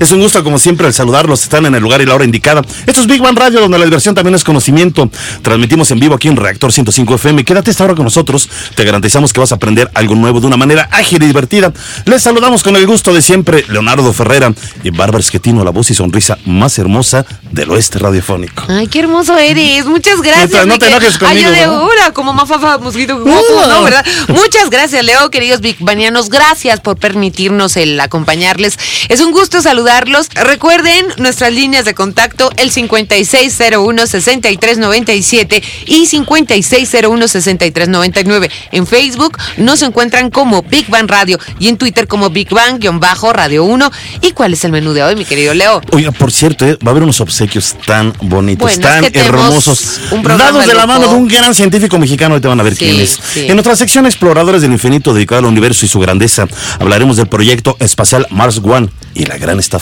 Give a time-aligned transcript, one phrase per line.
[0.00, 1.42] Es un gusto como siempre el saludarlos.
[1.42, 2.62] Están en el lugar y la hora indicada.
[2.86, 5.10] Esto es Big Bang Radio donde la diversión también es conocimiento.
[5.42, 7.44] Transmitimos en vivo aquí en Reactor 105 FM.
[7.44, 8.48] Quédate esta hora con nosotros.
[8.74, 11.72] Te garantizamos que vas a aprender algo nuevo de una manera ágil y divertida.
[12.06, 15.94] Les saludamos con el gusto de siempre Leonardo Ferrera y Bárbara Esquetino, la voz y
[15.94, 18.64] sonrisa más hermosa del oeste radiofónico.
[18.68, 19.84] Ay, qué hermoso eres.
[19.86, 20.50] Muchas gracias.
[20.52, 20.88] No te- no te Miquel.
[21.02, 23.68] enojes conmigo, Ay, de hora, como mafafa, mosquito, Uh.
[23.68, 23.82] ¿no?
[23.82, 24.04] ¿Verdad?
[24.28, 26.30] Muchas gracias, Leo, queridos Big Banianos.
[26.30, 28.78] Gracias por permitirnos el acompañarles.
[29.10, 30.28] Es un gusto saludarlos.
[30.34, 38.50] Recuerden nuestras líneas de contacto, el 5601-6397 y 5601-6399.
[38.72, 43.90] En Facebook nos encuentran como Big Bang Radio y en Twitter como Big Bang-Radio 1.
[44.22, 45.80] ¿Y cuál es el menú de hoy, mi querido Leo?
[45.92, 49.18] Oiga, por cierto, eh, va a haber unos obsequios tan bonitos, Bueno, es tan que
[49.18, 52.34] hermosos, dados de la mano de un gran científico mexicano.
[52.34, 53.18] Ahorita van a ver Sí, quién es.
[53.32, 53.46] sí.
[53.48, 56.46] En nuestra sección Exploradores del Infinito, dedicada al universo y su grandeza,
[56.78, 59.79] hablaremos del proyecto espacial Mars One y la gran estafa.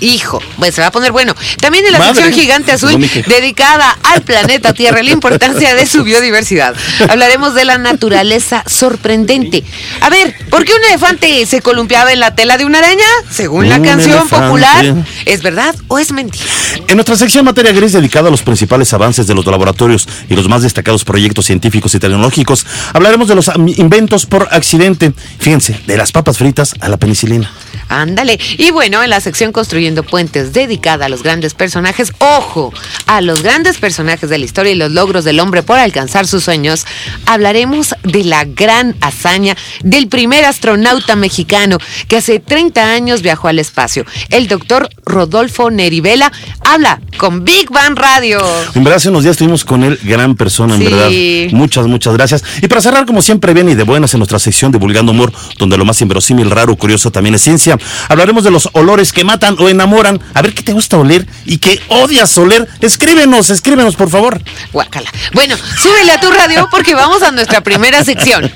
[0.00, 1.34] Hijo, pues se va a poner bueno.
[1.60, 2.14] También en la Madre.
[2.14, 6.74] sección Gigante Azul, dedicada al planeta Tierra, y la importancia de su biodiversidad.
[7.08, 9.64] Hablaremos de la naturaleza sorprendente.
[10.00, 13.04] A ver, ¿por qué un elefante se columpiaba en la tela de una araña?
[13.30, 14.46] Según la Un canción elefante.
[14.46, 16.44] popular, ¿es verdad o es mentira?
[16.88, 20.48] En nuestra sección Materia Gris, dedicada a los principales avances de los laboratorios y los
[20.48, 25.12] más destacados proyectos científicos y tecnológicos, hablaremos de los inventos por accidente.
[25.38, 27.50] Fíjense, de las papas fritas a la penicilina.
[27.88, 28.38] Ándale.
[28.58, 32.72] Y bueno, en la sección Construyendo Puentes, dedicada a los grandes personajes, ojo,
[33.06, 36.44] a los grandes personajes de la historia y los logros del hombre por alcanzar sus
[36.44, 36.86] sueños,
[37.26, 43.58] hablaremos de la gran hazaña del primer astronauta mexicano que hace 30 años viajó al
[43.58, 44.04] espacio.
[44.30, 46.30] El doctor Rodolfo Nerivela
[46.64, 48.40] habla con Big Bang Radio.
[48.76, 50.86] En verdad, hace unos días estuvimos con él, gran persona, en Sí.
[50.86, 51.56] verdad.
[51.58, 52.44] Muchas, muchas gracias.
[52.62, 55.76] Y para cerrar, como siempre, bien y de buenas en nuestra sección Divulgando Humor, donde
[55.76, 57.76] lo más inverosímil, raro, curioso también es ciencia,
[58.08, 60.20] hablaremos de los olores que matan o enamoran.
[60.34, 62.68] A ver qué te gusta oler y qué odias oler.
[62.80, 64.40] Escríbenos, escríbenos, por favor.
[64.72, 65.10] Guácala.
[65.32, 68.50] Bueno, súbele a tu radio porque vamos a nuestra primera sección.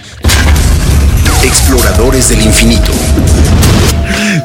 [1.43, 2.93] Exploradores del infinito.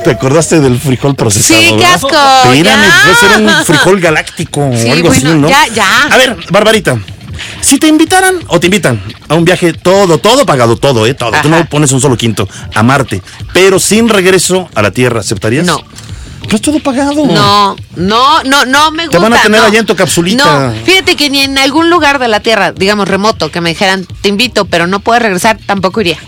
[0.04, 1.60] ¿Te acordaste del frijol procesado?
[1.60, 3.02] Sí, qué asco, Espérame, ya.
[3.04, 5.50] puede ser un frijol galáctico Sí, o algo así, ¿no?
[5.50, 6.04] ya, ya.
[6.12, 6.98] A ver, Barbarita.
[7.62, 11.14] Si te invitaran o te invitan a un viaje todo, todo pagado, todo, ¿eh?
[11.14, 11.32] Todo.
[11.42, 13.22] Tú no pones un solo quinto a Marte,
[13.54, 15.66] pero sin regreso a la Tierra, ¿aceptarías?
[15.66, 15.82] No.
[16.44, 17.26] Pero es todo pagado.
[17.26, 19.18] No, no, no, no me gusta.
[19.18, 19.68] Te van a tener no.
[19.68, 20.70] allá en tu capsulita.
[20.70, 24.06] No, fíjate que ni en algún lugar de la Tierra, digamos remoto, que me dijeran,
[24.22, 26.20] te invito, pero no puedes regresar, tampoco iría.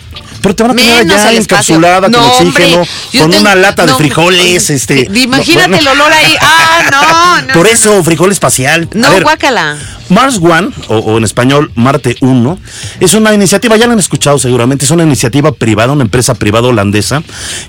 [0.41, 2.83] Pero te van a tener Menos allá encapsulada No, con hombre, oxígeno,
[3.13, 5.07] yo con tengo- una lata de frijoles, este.
[5.11, 6.35] sí, Imagínate no, el olor ahí.
[6.89, 7.53] Ah, no.
[7.53, 8.87] Por eso, frijol espacial.
[8.93, 9.77] No, ver, guácala.
[10.09, 12.57] Mars One, o, o en español Marte 1,
[13.01, 16.67] es una iniciativa, ya la han escuchado seguramente, es una iniciativa privada, una empresa privada
[16.69, 17.21] holandesa,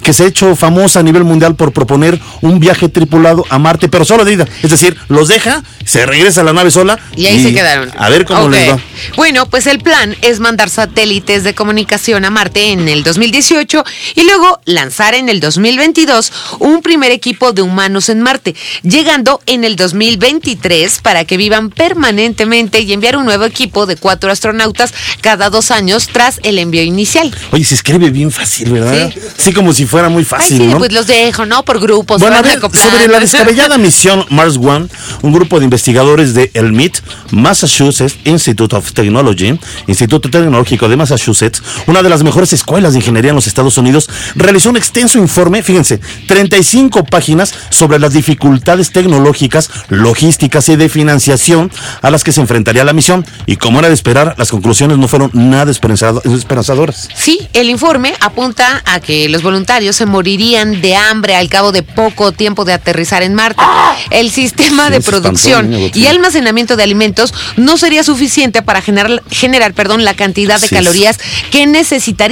[0.04, 3.88] que se ha hecho famosa a nivel mundial por proponer un viaje tripulado a Marte,
[3.88, 4.46] pero solo de ida.
[4.62, 6.98] Es decir, los deja, se regresa a la nave sola.
[7.16, 7.90] Y ahí se quedaron.
[7.98, 8.78] A ver cómo les va.
[9.16, 13.84] Bueno, pues el plan es mandar satélites de comunicación a Marte en el 2018
[14.16, 19.64] y luego lanzar en el 2022 un primer equipo de humanos en Marte, llegando en
[19.64, 25.50] el 2023 para que vivan permanentemente y enviar un nuevo equipo de cuatro astronautas cada
[25.50, 27.34] dos años tras el envío inicial.
[27.52, 29.12] Oye, se escribe bien fácil, ¿verdad?
[29.14, 29.20] Sí.
[29.36, 30.78] Sí, como si fuera muy Ay, fácil, sí, ¿no?
[30.78, 31.64] pues los dejo, ¿no?
[31.64, 32.20] Por grupos.
[32.20, 34.88] Bueno, a ver, sobre la descabellada misión Mars One,
[35.22, 36.98] un grupo de investigadores de el MIT,
[37.30, 43.30] Massachusetts Institute of Technology, Instituto Tecnológico de Massachusetts, una de las mejores escuelas de ingeniería
[43.30, 49.70] en los Estados Unidos, realizó un extenso informe, fíjense, 35 páginas sobre las dificultades tecnológicas,
[49.88, 51.70] logísticas y de financiación
[52.02, 53.26] a las que se enfrentaría la misión.
[53.46, 57.08] Y como era de esperar, las conclusiones no fueron nada esperanzado- esperanzadoras.
[57.14, 61.82] Sí, el informe apunta a que los voluntarios se morirían de hambre al cabo de
[61.82, 63.62] poco tiempo de aterrizar en Marte.
[64.10, 70.04] El sistema de producción y almacenamiento de alimentos no sería suficiente para generar, generar perdón,
[70.04, 71.18] la cantidad de calorías
[71.50, 71.66] que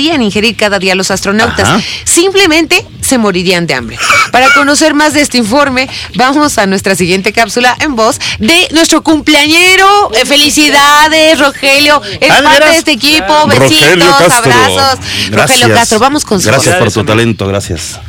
[0.06, 1.68] necesitarían ingerir cada día los astronautas.
[1.68, 1.80] Ajá.
[2.04, 3.98] Simplemente se morirían de hambre.
[4.32, 9.02] Para conocer más de este informe, vamos a nuestra siguiente cápsula en voz de nuestro
[9.02, 10.10] cumpleañero.
[10.14, 12.02] Eh, Felicidades, Rogelio.
[12.20, 13.46] Es Ah, ¿de parte de este equipo.
[13.46, 14.98] Besitos, abrazos.
[15.30, 15.70] Rogelio Gracias.
[15.70, 18.00] Castro, vamos con su Gracias por tu talento, gracias.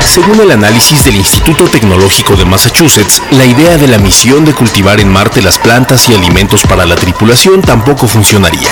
[0.00, 5.00] Según el análisis del Instituto Tecnológico de Massachusetts, la idea de la misión de cultivar
[5.00, 8.70] en Marte las plantas y alimentos para la tripulación tampoco funcionaría.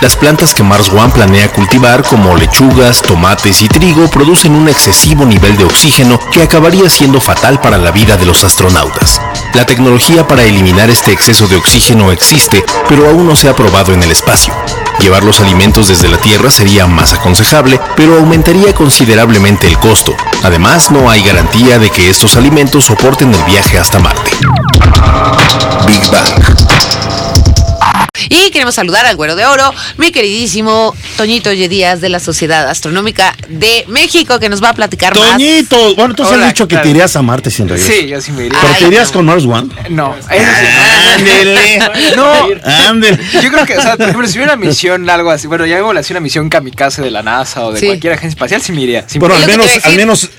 [0.00, 5.26] Las plantas que Mars One planea cultivar, como lechugas, tomates y trigo, producen un excesivo
[5.26, 9.20] nivel de oxígeno que acabaría siendo fatal para la vida de los astronautas.
[9.52, 13.92] La tecnología para eliminar este exceso de oxígeno existe, pero aún no se ha probado
[13.92, 14.54] en el espacio.
[15.00, 20.16] Llevar los alimentos desde la Tierra sería más aconsejable, pero aumentaría considerablemente el costo.
[20.42, 24.30] Además, no hay garantía de que estos alimentos soporten el viaje hasta Marte.
[25.86, 27.19] Big Bang.
[28.32, 32.68] Y queremos saludar al Güero de Oro, mi queridísimo Toñito Oye Díaz de la Sociedad
[32.68, 35.32] Astronómica de México, que nos va a platicar más.
[35.32, 36.84] Toñito, bueno, tú has Hola, dicho que claro.
[36.84, 37.90] te irías a Marte sin regreso.
[37.92, 38.56] Sí, yo sí me iría.
[38.60, 39.14] ¿Pero Ay, te irías no.
[39.14, 39.68] con Mars One?
[39.90, 40.66] No, eso sí.
[41.16, 41.78] Ándele.
[42.16, 42.32] No,
[42.88, 43.18] Ándele.
[43.42, 45.78] yo creo que, o sea, por ejemplo, si hubiera una misión, algo así, bueno, ya
[45.78, 47.86] hago así una misión kamikaze de la NASA o de Sí.
[47.86, 49.04] cualquier agencia espacial, sí me iría.
[49.08, 50.30] Sí me Bueno, al menos, al menos,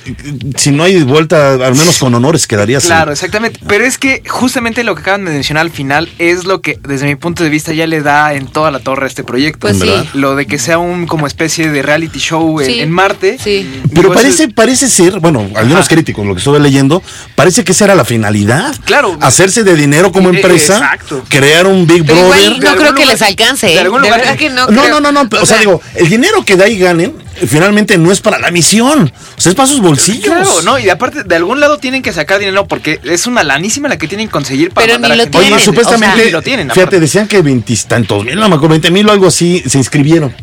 [0.55, 2.85] si no hay vuelta, al menos con honores quedarías.
[2.85, 3.59] Claro, exactamente.
[3.67, 7.05] Pero es que justamente lo que acaban de mencionar al final es lo que, desde
[7.07, 9.67] mi punto de vista, ya le da en toda la torre a este proyecto.
[9.67, 9.79] Pues.
[10.13, 12.79] Lo de que sea un como especie de reality show en, Sí.
[12.79, 13.37] en Marte.
[13.41, 13.81] Sí.
[13.89, 15.89] Pero Digo, parece, eso- parece ser, bueno, algunos Ajá.
[15.89, 17.01] críticos, lo que estuve leyendo,
[17.35, 18.73] parece que esa era la finalidad.
[18.85, 19.17] Claro.
[19.21, 21.23] Hacerse de dinero como Eh, empresa, exacto.
[21.29, 22.41] crear un Big Pero Brother.
[22.53, 23.79] igual no creo que les alcance, de ¿eh?
[23.79, 24.99] algún De lugar- verdad que no No, creo.
[24.99, 27.13] no, no, no, o, sea, digo, el dinero que de ahí ganen,
[27.47, 30.25] finalmente no es para la misión, o sea, es para sus bolsillos.
[30.25, 33.87] Claro, no, y aparte, de algún lado tienen que sacar dinero porque es una lanísima
[33.89, 35.37] la que tienen que conseguir para Pero mandar ni a lo gente.
[35.37, 36.99] Oye, tienen, supuestamente, o sea, ni lo tienen, fíjate, aparte.
[36.99, 40.33] decían que veintitantos mil, no me acuerdo, veinte mil o algo así, se inscribieron.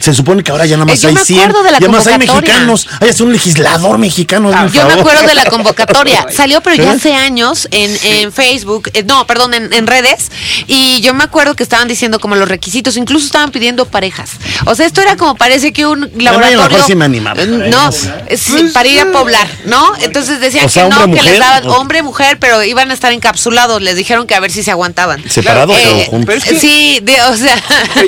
[0.00, 1.40] Se supone que ahora ya nada más Eh, hay me 100.
[1.40, 2.88] acuerdo de la ya más hay mexicanos.
[3.00, 4.48] Hay hasta un legislador mexicano.
[4.50, 4.98] el Yo me favor.
[5.00, 6.26] acuerdo de la convocatoria.
[6.30, 6.96] Salió, pero ya ¿Eh?
[6.96, 10.30] hace años en, en Facebook, eh, no, perdón, en, en redes.
[10.66, 14.32] Y yo me acuerdo que estaban diciendo como los requisitos, incluso estaban pidiendo parejas.
[14.66, 16.10] O sea, esto era como parece que un
[16.46, 16.76] a lo laboratorio.
[16.78, 17.42] mejor sí me animaba.
[17.42, 17.90] Eh, No,
[18.28, 19.92] es para ir a poblar, ¿no?
[20.00, 22.94] Entonces decían O sea, que no, hombre, que les daban hombre, mujer, pero iban a
[22.94, 23.80] estar encapsulados.
[23.82, 25.22] Les dijeron que a ver si se aguantaban.
[25.28, 26.26] Separados Eh, o juntos.
[26.26, 27.56] pero es que- Sí, de- o sea.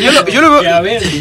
[0.01, 0.63] Yo, lo, yo, lo veo-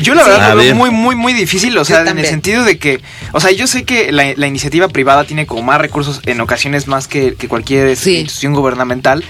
[0.01, 0.65] yo la verdad lo ver.
[0.67, 3.01] veo muy, muy, muy difícil, o sea, en el sentido de que,
[3.31, 6.87] o sea, yo sé que la, la iniciativa privada tiene como más recursos en ocasiones
[6.87, 8.17] más que, que cualquier Sí.
[8.19, 9.23] institución gubernamental,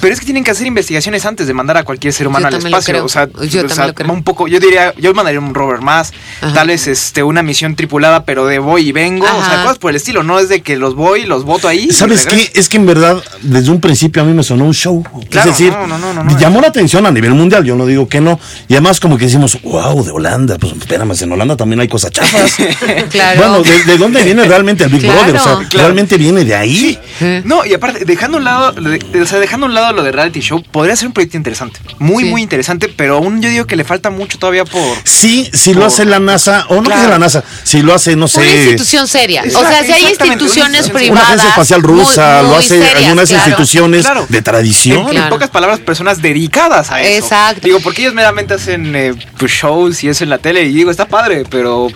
[0.00, 2.56] pero es que tienen que hacer investigaciones antes de mandar a cualquier ser humano Yo
[2.56, 3.04] al lo espacio, creo.
[3.04, 4.12] o sea, Yo o sea, también lo creo.
[4.12, 6.52] un poco, yo diría, yo mandaría un rover más, Ajá.
[6.54, 9.90] tal vez este una misión tripulada, pero de voy y vengo, o sea, cosas por
[9.90, 11.90] el estilo, no es de que los voy, los voto ahí.
[11.90, 12.50] ¿Sabes qué?
[12.54, 15.02] Es que en verdad, desde un principio a mí me sonó un show.
[15.30, 16.38] Claro, es decir, no, no, no, no, no.
[16.38, 18.38] llamó la atención a nivel mundial, yo no digo que no.
[18.68, 20.58] Y además como que decimos, wow, de Holanda.
[20.58, 22.56] Pues espérame, en Holanda también hay cosas chafas.
[23.10, 23.38] Claro.
[23.38, 25.18] Bueno, ¿de, de dónde viene realmente el Big Claro.
[25.18, 25.36] Brother?
[25.36, 25.86] O sea, Claro.
[25.88, 26.98] realmente viene de ahí.
[27.44, 29.92] No, y aparte, dejando a un lado, lo de- o sea, dejando a un lado
[29.92, 31.80] lo de reality show, podría ser un proyecto interesante.
[31.98, 32.30] Muy, Sí.
[32.30, 34.82] muy interesante, pero aún yo digo que le falta mucho todavía por.
[35.04, 38.40] Sí, si lo hace la NASA, o no la NASA, si lo hace, no sé.
[38.40, 39.42] Una institución seria.
[39.46, 41.10] o sea, si hay instituciones privadas.
[41.10, 43.44] Una agencia espacial rusa, muy- lo muy hace serias, algunas claro.
[43.48, 44.26] instituciones Claro.
[44.28, 44.98] de tradición.
[45.00, 45.30] En, en Claro.
[45.30, 47.24] pocas palabras, personas dedicadas a eso.
[47.24, 47.60] Exacto.
[47.64, 50.90] Digo, porque ellos meramente hacen eh, pues, shows y eso en la tele, y digo,
[50.90, 51.88] está padre, pero.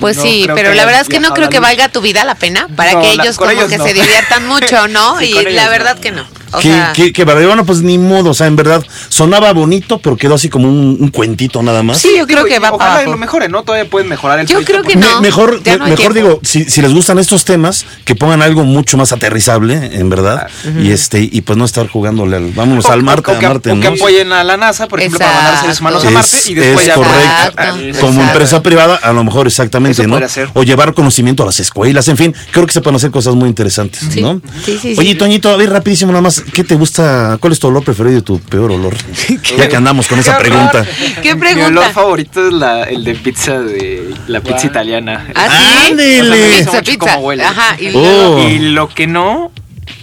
[0.00, 2.24] Pues no sí, pero la verdad es que no creo la que valga tu vida
[2.24, 3.84] la pena para No, que la- ellos con como ellos que no.
[3.84, 5.18] se diviertan mucho, ¿no?
[5.18, 5.70] Sí, y la no.
[5.70, 6.24] verdad que no.
[6.52, 7.48] O Qué, sea, qué barbaridad.
[7.50, 10.96] Bueno, pues ni modo, o sea, en verdad sonaba bonito, pero quedó así como un,
[11.00, 11.98] un cuentito nada más.
[11.98, 13.62] sí, yo creo Digo, que va Ojalá lo mejoren, ¿no?
[13.62, 15.16] Todavía pueden mejorar el Yo creo que porque- no.
[15.16, 16.14] Me- mejor, me- no mejor tiempo.
[16.14, 20.48] digo, si, si les gustan estos temas, que pongan algo mucho más aterrizable, en verdad,
[20.80, 23.46] y este y pues no estar jugándole al, vámonos O- al Marte, o a que,
[23.48, 23.80] Marte, o ¿no?
[23.82, 26.54] que apoyen a la NASA, por ejemplo, para mandar seres humanos a Es- Marte y
[26.54, 27.62] después es ya correcto.
[27.62, 28.00] Exacto.
[28.00, 30.20] Como empresa privada, a lo mejor exactamente, Eso ¿no?
[30.54, 33.48] O llevar conocimiento a las escuelas, en fin, creo que se pueden hacer cosas muy
[33.48, 34.20] interesantes, Sí.
[34.22, 34.40] ¿no?
[34.64, 34.96] Sí, sí, sí.
[34.98, 37.36] Oye, Toñito, a ver, rapidísimo nada más, ¿qué te gusta?
[37.40, 38.94] ¿Cuál es tu olor preferido y tu peor olor?
[39.58, 40.86] ya que andamos con esa Qué pregunta.
[41.22, 41.66] ¿Qué Mi pregunta?
[41.68, 45.26] olor favorito es la, el de pizza de la pizza italiana.
[45.34, 45.92] ¿Ah, sí?
[45.92, 46.98] O sea, me gusta Pizza, mucho pizza.
[47.14, 47.44] cómo huele.
[47.44, 48.38] Ajá, Oh.
[48.48, 49.50] Y lo que no,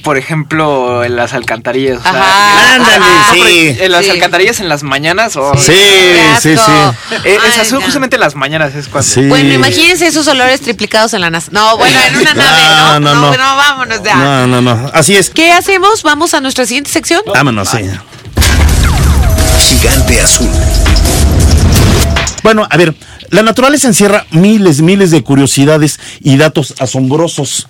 [0.04, 2.00] por ejemplo, en las alcantarillas.
[2.00, 2.74] o sea, Ajá.
[2.76, 3.78] Ándale, sí.
[3.80, 4.12] En las Sí.
[4.12, 5.36] alcantarillas en las mañanas.
[5.36, 5.74] o Sí,
[6.42, 6.66] sí, asco.
[7.10, 7.16] sí.
[7.26, 7.86] Eh, Ay, son no.
[7.86, 9.10] justamente las mañanas es cuando.
[9.10, 9.22] Sí.
[9.28, 11.50] Bueno, imagínense esos olores triplicados en la NASA.
[11.52, 13.00] No, bueno, en una nave, ¿no?
[13.00, 13.56] No, no, no.
[13.56, 14.16] vámonos ya.
[14.16, 14.92] No, no, no.
[14.94, 15.30] Así es.
[15.30, 16.04] ¿Qué hacemos?
[16.04, 17.22] Vamos a nuestra siguiente sección.
[17.34, 17.80] Vámonos, sí.
[19.60, 20.50] Gigante azul.
[22.44, 22.94] Bueno, a ver,
[23.30, 27.68] la naturaleza encierra miles, miles de curiosidades y datos asombrosos.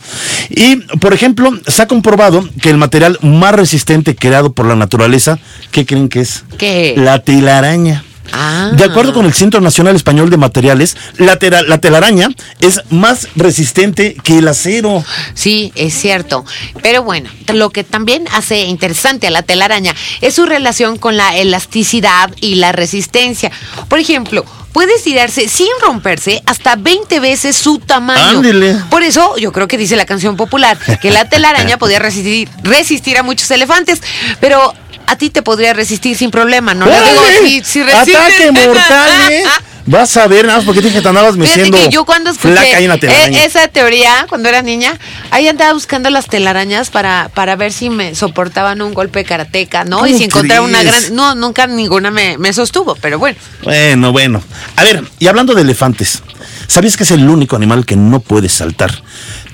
[0.50, 5.40] Y, por ejemplo, se ha comprobado que el material más resistente creado por la naturaleza,
[5.72, 6.44] ¿qué creen que es?
[6.58, 6.94] ¿Qué?
[6.98, 8.04] La telaraña.
[8.34, 8.72] Ah.
[8.76, 13.28] De acuerdo con el Centro Nacional Español de Materiales, la, tela- la telaraña es más
[13.36, 15.06] resistente que el acero.
[15.36, 16.44] Sí, es cierto.
[16.82, 21.38] Pero bueno, lo que también hace interesante a la telaraña es su relación con la
[21.38, 23.52] elasticidad y la resistencia.
[23.90, 24.44] Por ejemplo,
[24.75, 28.39] puede estirarse sin romperse hasta 20 veces su tamaño.
[28.39, 28.75] Ándele.
[28.89, 33.17] Por eso yo creo que dice la canción popular que la telaraña podía resistir, resistir
[33.17, 34.01] a muchos elefantes,
[34.41, 34.74] pero
[35.08, 36.88] a ti te podría resistir sin problema, ¿no?
[36.88, 39.44] Le digo, si resistes- Ataque mortal, ¿eh?
[39.88, 42.54] Vas a ver, nada más porque dije que te andabas meciendo que yo cuando escuché
[42.54, 43.44] flaca ahí en la telaraña.
[43.44, 44.98] eh, esa teoría, cuando era niña,
[45.30, 50.00] ahí andaba buscando las telarañas para, para ver si me soportaban un golpe karateca, ¿no?
[50.08, 51.15] Y ¿Cómo si encontraba una gran...
[51.15, 53.38] No, nunca ninguna me, me sostuvo, pero bueno.
[53.62, 54.42] Bueno, bueno.
[54.75, 56.24] A ver, y hablando de elefantes,
[56.68, 58.92] ¿sabías que es el único animal que no puede saltar?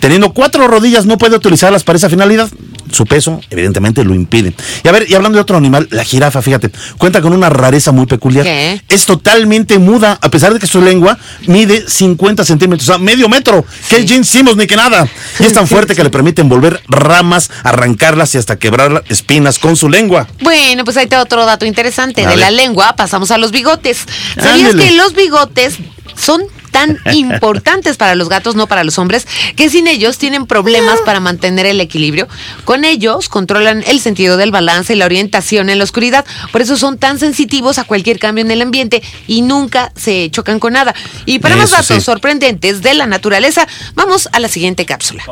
[0.01, 2.49] Teniendo cuatro rodillas, no puede utilizarlas para esa finalidad.
[2.91, 4.53] Su peso, evidentemente, lo impide.
[4.83, 7.91] Y a ver, y hablando de otro animal, la jirafa, fíjate, cuenta con una rareza
[7.91, 8.43] muy peculiar.
[8.43, 8.81] ¿Qué?
[8.89, 13.29] Es totalmente muda, a pesar de que su lengua mide 50 centímetros, o sea, medio
[13.29, 13.63] metro.
[13.89, 15.07] Que Gene Simmons ni que nada.
[15.39, 19.75] Y es tan fuerte que le permite envolver ramas, arrancarlas y hasta quebrar espinas con
[19.75, 20.27] su lengua.
[20.41, 22.25] Bueno, pues ahí te otro dato interesante.
[22.25, 23.99] De la lengua pasamos a los bigotes.
[24.35, 25.75] ¿Sabías que los bigotes
[26.15, 30.99] son tan importantes para los gatos, no para los hombres, que sin ellos tienen problemas
[31.01, 32.27] para mantener el equilibrio?
[32.65, 36.25] Con ellos controlan el sentido del balance y la orientación en la oscuridad.
[36.51, 40.59] Por eso son tan sensitivos a cualquier cambio en el ambiente y nunca se chocan
[40.59, 40.95] con nada.
[41.25, 42.01] Y para más datos sí.
[42.01, 45.23] sorprendentes de la naturaleza, vamos a la siguiente cápsula.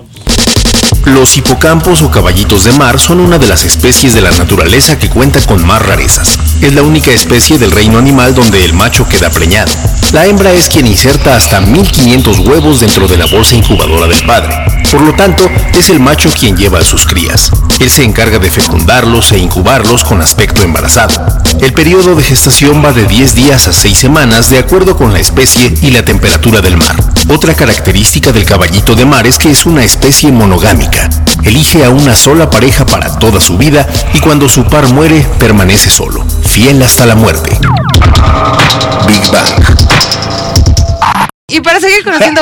[1.05, 5.09] Los hipocampos o caballitos de mar son una de las especies de la naturaleza que
[5.09, 6.37] cuenta con más rarezas.
[6.61, 9.71] Es la única especie del reino animal donde el macho queda preñado.
[10.11, 14.55] La hembra es quien inserta hasta 1500 huevos dentro de la bolsa incubadora del padre.
[14.91, 17.51] Por lo tanto, es el macho quien lleva a sus crías.
[17.79, 21.13] Él se encarga de fecundarlos e incubarlos con aspecto embarazado.
[21.61, 25.19] El periodo de gestación va de 10 días a 6 semanas de acuerdo con la
[25.19, 26.95] especie y la temperatura del mar.
[27.27, 30.88] Otra característica del caballito de mar es que es una especie monogámica.
[31.43, 35.89] Elige a una sola pareja para toda su vida y cuando su par muere permanece
[35.89, 37.57] solo, fiel hasta la muerte.
[39.07, 39.88] Big Bang.
[41.49, 42.41] Y para seguir conociendo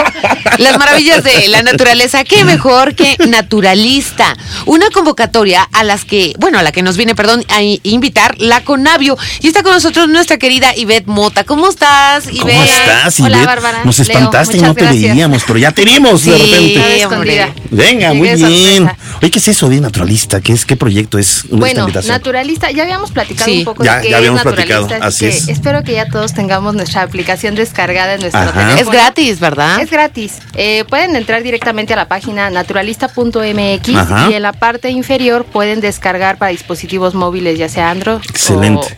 [0.57, 4.35] las maravillas de la naturaleza, qué mejor que naturalista.
[4.65, 8.61] Una convocatoria a las que, bueno, a la que nos viene, perdón, a invitar la
[8.63, 9.17] Conavio.
[9.41, 11.43] Y está con nosotros nuestra querida Ivette Mota.
[11.43, 12.41] ¿Cómo estás, Ivette?
[12.41, 13.45] ¿Cómo estás, Hola, Ivette?
[13.45, 13.83] Bárbara.
[13.85, 15.11] Nos Leo, espantaste y no te gracias.
[15.13, 16.79] veíamos, pero ya te vimos de Sí, repente.
[16.79, 17.01] Hombre.
[17.01, 17.49] escondida.
[17.71, 18.91] Venga, muy de bien.
[19.21, 20.41] Oye, ¿qué es eso de naturalista?
[20.41, 22.13] ¿Qué es qué proyecto es Bueno, invitación?
[22.13, 23.59] naturalista, ya habíamos platicado Sí.
[23.59, 25.47] un poco Ya- de qué ya es habíamos naturalista, platicado, así que es.
[25.47, 28.51] espero que ya todos tengamos nuestra aplicación descargada en nuestro Ajá.
[28.51, 28.81] teléfono.
[28.81, 29.79] Es gratis, ¿verdad?
[29.79, 30.39] Es gratis.
[30.55, 34.27] Eh, pueden entrar directamente a la página naturalista.mx Ajá.
[34.29, 38.19] y en la parte inferior pueden descargar para dispositivos móviles, ya sea Android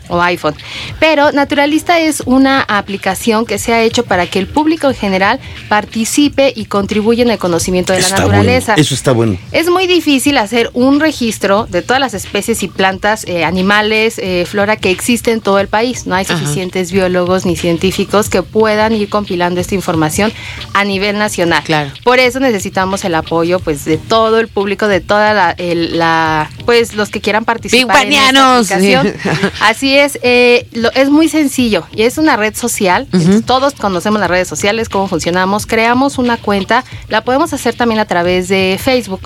[0.09, 0.55] o- iPhone.
[0.99, 5.39] Pero Naturalista es una aplicación que se ha hecho para que el público en general
[5.67, 8.73] participe y contribuya en el conocimiento de Está la naturaleza.
[8.73, 8.81] bueno.
[8.81, 9.37] Eso está bueno.
[9.51, 14.45] Es muy difícil hacer un registro de todas las especies y plantas, eh, animales, eh,
[14.49, 16.07] flora que existen en todo el país.
[16.07, 16.37] No hay Ajá.
[16.37, 19.88] suficientes biólogos ni científicos que puedan ir compilando esta información
[20.74, 21.63] a nivel nacional.
[21.63, 21.91] Claro.
[22.03, 26.50] Por eso necesitamos el apoyo, pues, de todo el público, de toda la, el- la-
[26.65, 28.72] pues, los que quieran participar en esta Bigbanianos.
[28.72, 29.13] aplicación.
[29.62, 33.08] Así es, eh, lo- es muy sencillo y es una red social.
[33.46, 35.65] Todos conocemos las redes sociales, cómo funcionamos.
[35.65, 39.22] Creamos una cuenta, la podemos hacer también a través de Facebook,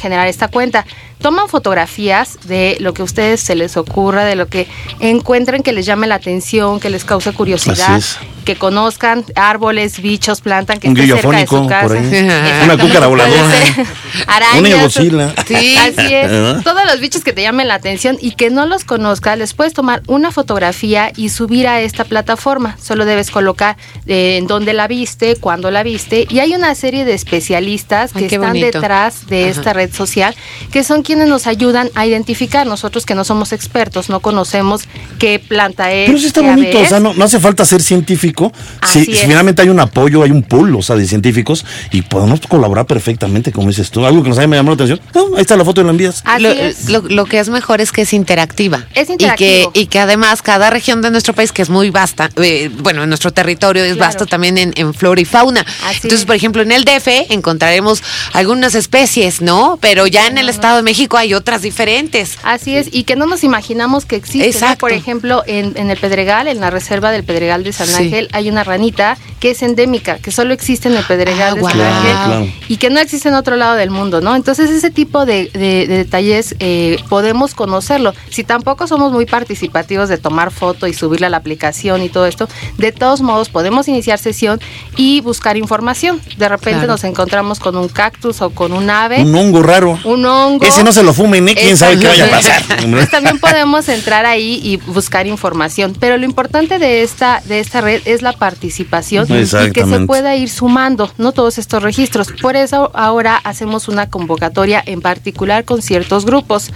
[0.00, 0.84] generar esta cuenta.
[1.20, 4.66] Toman fotografías de lo que a ustedes se les ocurra, de lo que
[5.00, 8.44] encuentren que les llame la atención, que les cause curiosidad, Así es.
[8.44, 11.86] que conozcan árboles, bichos, plantas que Un esté cerca de su casa.
[11.88, 12.04] por ahí.
[12.06, 13.42] Exactamente, Una cúcara voladora.
[14.26, 14.96] Arañas.
[14.96, 15.34] Una.
[15.48, 16.30] Sí, así es.
[16.30, 16.62] ¿Verdad?
[16.62, 19.72] Todos los bichos que te llamen la atención y que no los conozcas, les puedes
[19.72, 22.76] tomar una fotografía y subir a esta plataforma.
[22.82, 26.26] Solo debes colocar eh, en dónde la viste, cuándo la viste.
[26.28, 28.66] Y hay una serie de especialistas Ay, que están bonito.
[28.80, 29.50] detrás de Ajá.
[29.50, 30.34] esta red social,
[30.70, 32.66] que son quienes nos ayudan a identificar.
[32.66, 34.82] Nosotros que no somos expertos, no conocemos
[35.18, 36.06] qué planta es.
[36.06, 38.52] Pero sí está bonito, o sea, no, no hace falta ser científico.
[38.86, 39.20] Si, Así si es.
[39.22, 43.52] finalmente hay un apoyo, hay un pool, o sea, de científicos, y podemos colaborar perfectamente,
[43.52, 44.04] como dices tú.
[44.04, 45.00] Algo que nos haya me llamado la atención.
[45.14, 46.22] ah, ahí está la foto y la envías.
[46.26, 46.88] Así lo, es.
[46.90, 48.86] lo- lo que es mejor es que es interactiva.
[48.94, 49.72] Es Y interactivo.
[49.72, 53.02] que, y que además cada región de nuestro país, que es muy vasta, eh, bueno,
[53.04, 54.08] en nuestro territorio es Claro.
[54.08, 55.62] vasto también en, en flora y fauna.
[55.86, 56.26] Así Entonces, es.
[56.26, 58.02] por ejemplo, en el DF encontraremos
[58.34, 59.78] algunas especies, ¿no?
[59.80, 62.38] Pero ya en el Estado de México hay otras diferentes.
[62.42, 64.38] Así es, y que no nos imaginamos que existe.
[64.48, 64.52] ¿no?
[64.52, 64.78] Exacto.
[64.78, 67.94] Por ejemplo, en, en el Pedregal, en la reserva del Pedregal de San Sí.
[68.04, 71.62] Ángel, hay una ranita que es endémica, que solo existe en el Pedregal Ah, de.
[71.62, 74.34] San Ángel Claro, y que no existe en otro lado del mundo, ¿no?
[74.34, 78.12] Entonces, ese tipo de, de- de detalles eh, eh, podemos conocerlo.
[78.30, 82.26] Si tampoco somos muy participativos de tomar foto y subirla a la aplicación y todo
[82.26, 84.60] esto, de todos modos podemos iniciar sesión
[84.96, 86.20] y buscar información.
[86.36, 86.92] De repente Claro.
[86.92, 89.22] nos encontramos con un cactus o con un ave.
[89.22, 89.98] Un hongo raro.
[90.04, 90.64] Un hongo.
[90.64, 92.62] Ese no se lo fumen, ni quién sabe qué vaya a pasar.
[92.88, 95.96] Pues también podemos entrar ahí y buscar información.
[95.98, 100.34] Pero lo importante de esta, de esta red es la participación y que se pueda
[100.36, 101.32] ir sumando ¿no?
[101.32, 102.28] todos estos registros.
[102.40, 106.70] Por eso ahora hacemos una convocatoria en particular con ciertos grupos.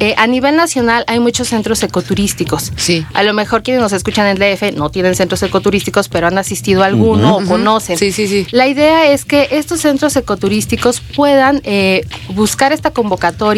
[0.00, 2.72] Eh, a nivel nacional hay muchos centros ecoturísticos.
[2.76, 3.06] Sí.
[3.14, 6.38] A lo mejor quienes nos escuchan en el DF no tienen centros ecoturísticos, pero han
[6.38, 7.98] asistido a alguno o conocen.
[7.98, 8.46] Sí, sí, sí.
[8.50, 13.53] La idea es que estos centros ecoturísticos puedan eh, buscar esta convocatoria,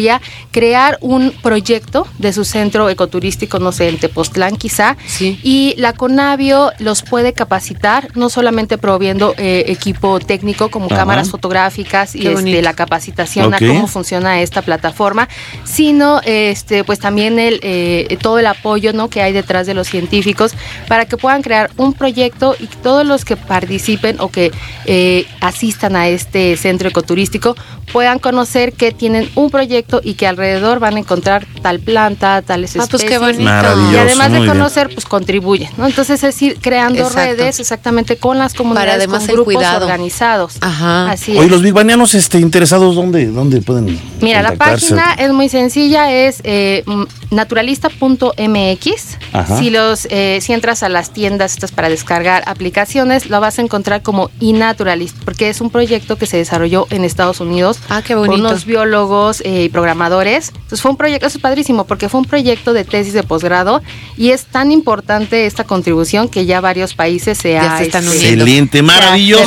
[0.51, 5.39] crear un proyecto de su centro ecoturístico, no sé, en Tepoztlán quizá, Sí.
[5.43, 10.97] y la Conavio los puede capacitar, no solamente proviendo eh, equipo técnico como Ajá.
[10.97, 15.27] cámaras fotográficas y este, la capacitación a cómo funciona esta plataforma,
[15.63, 19.09] sino este, pues también el, eh, todo el apoyo ¿no?
[19.09, 20.53] que hay detrás de los científicos
[20.87, 24.51] para que puedan crear un proyecto y todos los que participen o que
[24.85, 27.55] eh, asistan a este centro ecoturístico
[27.93, 32.75] puedan conocer que tienen un proyecto y que alrededor van a encontrar tal planta, tales
[32.77, 33.43] Ah, pues qué bonito.
[33.43, 34.49] Y además de bien.
[34.51, 35.85] conocer, pues contribuyen, ¿no?
[35.85, 37.19] Entonces es ir creando Exacto.
[37.19, 39.85] redes exactamente con las comunidades, además con grupos cuidado.
[39.85, 40.57] organizados.
[40.61, 41.09] Ajá.
[41.11, 41.51] Así Oye, es.
[41.51, 46.83] los bigbanianos este, interesados, ¿dónde, ¿dónde pueden Mira, la página es muy sencilla, es eh,
[47.31, 49.17] naturalista.mx.
[49.33, 49.57] Ajá.
[49.59, 53.61] Si los eh, si entras a las tiendas estas para descargar aplicaciones, lo vas a
[53.61, 58.15] encontrar como iNaturalist, porque es un proyecto que se desarrolló en Estados Unidos Ah, qué
[58.15, 58.47] por bonito.
[58.47, 60.49] unos biólogos eh, y programadores.
[60.55, 63.83] Entonces fue un proyecto, eso es padrísimo, porque fue un proyecto de tesis de posgrado
[64.17, 68.03] y es tan importante esta contribución que ya varios países se Ya ha se están
[68.03, 68.43] este, uniendo.
[68.45, 69.45] Excelente, maravilloso.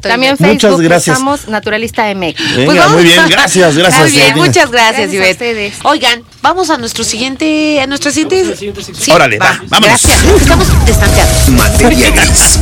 [0.00, 1.16] También Muchas Facebook gracias.
[1.16, 2.56] usamos Naturalista MX.
[2.56, 4.00] Venga, muy bien, gracias, gracias.
[4.00, 5.32] Muy bien, muchas gracias, Gracias a Ivette.
[5.32, 5.74] ustedes.
[5.84, 8.56] Oigan, vamos a nuestro siguiente, a nuestra siguiente.
[8.56, 10.00] Sí, Órale, va, vámonos.
[10.02, 11.48] Gracias, estamos distanciados.
[11.50, 12.60] Materia gris.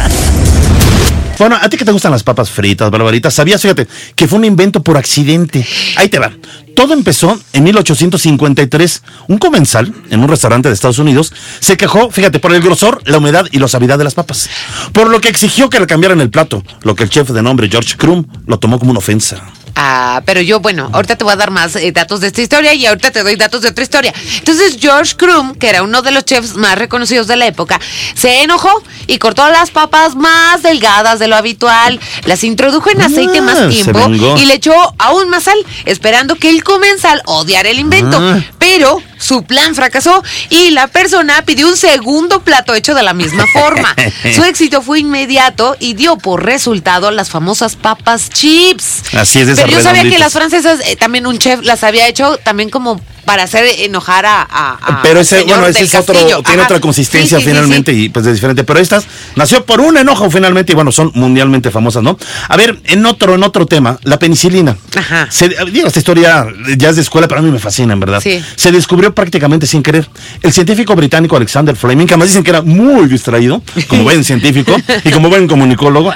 [1.39, 4.45] Bueno, a ti que te gustan las papas fritas, barbaritas, ¿sabías, fíjate, que fue un
[4.45, 5.67] invento por accidente?
[5.97, 6.33] Ahí te va.
[6.75, 9.03] Todo empezó en 1853.
[9.29, 13.19] Un comensal en un restaurante de Estados Unidos se quejó, fíjate, por el grosor, la
[13.19, 14.49] humedad y la suavidad de las papas.
[14.93, 17.69] Por lo que exigió que le cambiaran el plato, lo que el chef de nombre
[17.69, 19.43] George Crum lo tomó como una ofensa.
[19.77, 22.75] Ah, pero yo, bueno, ahorita te voy a dar más eh, datos de esta historia
[22.75, 24.15] y ahorita te doy datos de otra historia.
[24.39, 27.81] Entonces, George Crum, que era uno de los chefs más reconocidos de la época,
[28.15, 28.71] se enojó
[29.07, 33.59] y cortó las papas más delgadas de lo habitual, las introdujo en aceite Ah, más
[33.59, 38.17] se tiempo y le echó aún más sal, esperando que el comensal odiara el invento.
[38.21, 38.41] Ah.
[38.59, 43.47] Pero su plan fracasó y la persona pidió un segundo plato hecho de la misma
[43.47, 43.95] forma.
[44.35, 49.03] Su éxito fue inmediato y dio por resultado las famosas papas chips.
[49.15, 52.07] Así es, de Pero yo sabía que las francesas eh, también un chef las había
[52.07, 54.43] hecho también como para hacer enojar a.
[54.43, 56.43] a- a- Pero ese, señor bueno, ese es otro, castillo.
[56.43, 56.69] tiene Ajá.
[56.69, 58.05] otra consistencia Sí, sí, finalmente sí.
[58.05, 58.65] y pues es diferente.
[58.65, 59.05] Pero estas
[59.37, 62.19] nació por un enojo finalmente y bueno, son mundialmente famosas, ¿no?
[62.49, 64.77] A ver, en otro, en otro tema, la penicilina.
[64.97, 65.29] Ajá.
[65.31, 68.21] Se, digo, esta historia ya es de escuela, pero a mí me fascina, en verdad.
[68.21, 68.43] Sí.
[68.57, 70.09] Se descubrió prácticamente sin querer.
[70.43, 74.75] El científico británico Alexander Fleming, que además dicen que era muy distraído, como buen científico
[75.05, 76.13] y como buen comunicólogo,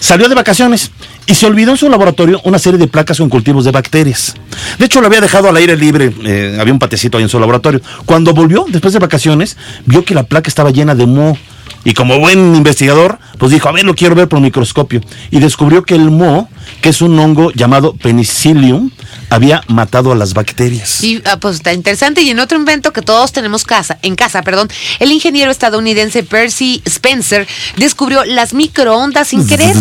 [0.00, 0.90] salió de vacaciones
[1.26, 4.34] y se olvidó en su laboratorio una serie de placas con cultivos de bacterias.
[4.78, 7.40] De hecho, lo había dejado al aire libre, eh, había un patecito ahí en su
[7.40, 7.80] laboratorio.
[8.04, 9.56] Cuando volvió, después de vacaciones,
[9.86, 11.36] vio que la placa estaba llena de moho.
[11.84, 15.02] Y como buen investigador, pues dijo, a ver, lo quiero ver por microscopio.
[15.30, 16.48] Y descubrió que el moho,
[16.80, 18.90] que es un hongo llamado penicillium,
[19.30, 20.88] había matado a las bacterias.
[20.88, 22.22] Sí, ah, pues está interesante.
[22.22, 26.82] Y en otro invento que todos tenemos casa, en casa, perdón, el ingeniero estadounidense Percy
[26.84, 27.46] Spencer
[27.76, 29.74] descubrió las microondas sin querer.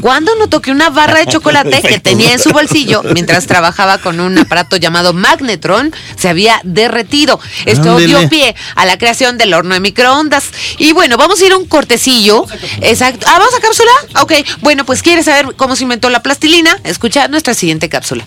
[0.00, 4.20] Cuando notó que una barra de chocolate que tenía en su bolsillo mientras trabajaba con
[4.20, 7.40] un aparato llamado magnetron se había derretido.
[7.66, 8.06] Esto Ándele.
[8.06, 10.44] dio pie a la creación del horno de microondas.
[10.78, 12.46] Y bueno, vamos a ir a un cortecillo.
[12.80, 13.26] Exacto.
[13.28, 13.90] Ah, ¿vamos a cápsula?
[14.20, 14.32] Ok.
[14.60, 16.76] Bueno, pues quieres saber cómo se inventó la plastilina.
[16.84, 18.24] Escucha nuestra siguiente cápsula.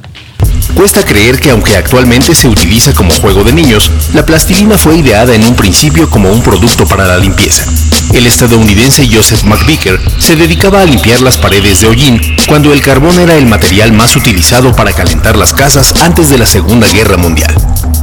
[0.76, 5.34] Cuesta creer que aunque actualmente se utiliza como juego de niños, la plastilina fue ideada
[5.34, 7.66] en un principio como un producto para la limpieza.
[8.16, 13.20] El estadounidense Joseph McVicker se dedicaba a limpiar las paredes de hollín cuando el carbón
[13.20, 17.54] era el material más utilizado para calentar las casas antes de la Segunda Guerra Mundial.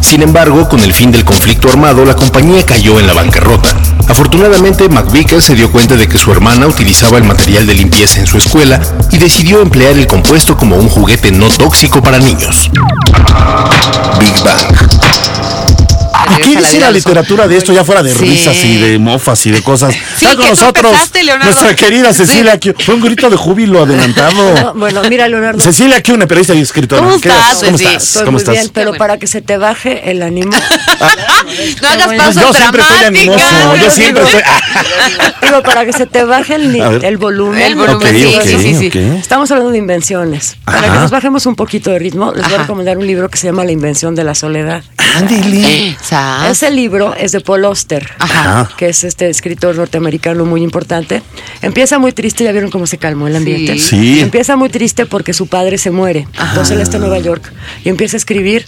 [0.02, 3.74] Sin embargo, con el fin del conflicto armado, la compañía cayó en la bancarrota.
[4.06, 8.26] Afortunadamente, McVicker se dio cuenta de que su hermana utilizaba el material de limpieza en
[8.26, 12.70] su escuela y decidió emplear el compuesto como un juguete no tóxico para niños.
[14.20, 15.61] Big Bang.
[16.30, 18.24] ¿Y regresa qué la dice la a los literatura de esto ya fuera de Sí.
[18.24, 19.94] risas y de mofas y de cosas?
[20.16, 20.92] Sí, Está con nosotros
[21.42, 22.24] nuestra querida Sí.
[22.26, 22.74] Cecilia Q.
[22.84, 24.54] Fue un grito de júbilo adelantado.
[24.54, 25.60] No, bueno, mira, Leonardo.
[25.60, 27.02] Cecilia una periodista y escritora.
[27.02, 28.02] ¿Cómo ¿Qué estás, ¿Cómo estás?
[28.02, 28.54] Estoy ¿Cómo muy estás?
[28.54, 28.98] bien, pero bueno.
[28.98, 30.52] para que se te baje el ánimo.
[31.80, 32.30] No hagas bueno.
[32.32, 33.76] Yo siempre estoy animoso.
[33.82, 34.42] Yo siempre estoy.
[35.42, 37.62] Digo, para que se te baje el, volumen.
[37.62, 38.98] El volumen, Ok, sí, sí, sí, sí.
[39.18, 40.56] Estamos hablando de invenciones.
[40.64, 43.38] Para que nos bajemos un poquito de ritmo, les voy a recomendar un libro que
[43.38, 44.82] se llama La invención de la soledad.
[45.16, 45.96] Ándele.
[46.50, 48.68] Ese libro es de Paul Auster, Ajá.
[48.76, 51.22] que es este escritor norteamericano muy importante.
[51.62, 53.78] Empieza muy triste, ya vieron cómo se calmó el ambiente.
[53.78, 54.16] Sí.
[54.16, 54.20] Sí.
[54.20, 56.26] Empieza muy triste porque su padre se muere.
[56.38, 57.52] Entonces él está en Nueva York
[57.84, 58.66] y empieza a escribir,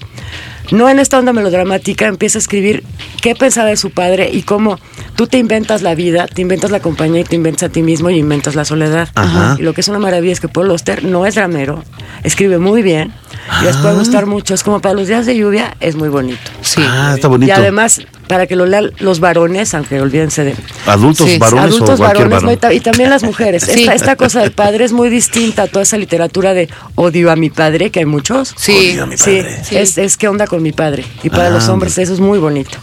[0.70, 2.85] no en esta onda melodramática, empieza a escribir
[3.20, 4.78] qué pensaba de su padre y cómo
[5.14, 8.11] tú te inventas la vida, te inventas la compañía y te inventas a ti mismo
[8.11, 9.09] y inventas la soledad.
[9.14, 9.57] Ajá.
[9.59, 11.85] Y lo que es una maravilla es que Paul Auster no es dramero,
[12.22, 13.12] escribe muy bien
[13.61, 14.54] y les puede gustar mucho.
[14.54, 16.38] Es como para los días de lluvia, es muy bonito.
[16.62, 16.80] Sí.
[16.85, 17.48] Ah, está bonito.
[17.48, 20.54] Y además, para que lo lean los varones, aunque olvídense de
[20.87, 21.38] Adultos, Sí.
[21.38, 22.38] varones adultos varones ¿no?
[22.38, 22.59] y, varón.
[22.59, 23.64] ta- y también las mujeres.
[23.74, 23.80] Sí.
[23.83, 27.37] Esta, esta cosa del padre es muy distinta a toda esa literatura de odio a
[27.37, 28.54] mi padre, que hay muchos.
[28.57, 28.92] Sí.
[28.92, 29.64] Odio a mi Sí, padre.
[29.64, 29.76] Sí.
[29.76, 31.04] Es, es qué onda con mi padre.
[31.22, 32.78] Y para los Ah, hombres eso es muy bonito.